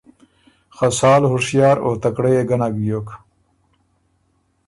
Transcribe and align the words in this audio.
خه 0.75 0.87
سال 0.99 1.21
هُشیار 1.33 1.75
او 1.85 1.91
تکړۀ 2.03 2.29
يې 2.37 2.43
ګه 2.49 2.57
نک 2.61 2.73
بیوک 2.81 3.07